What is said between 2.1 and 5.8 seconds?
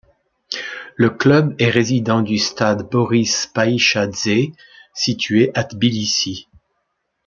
du stade Boris Paichadze, situé à